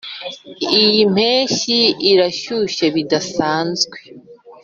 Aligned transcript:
iyi 0.83 1.01
mpeshyi 1.13 1.79
irashyushye 2.11 2.85
bidasanzwe. 2.95 3.97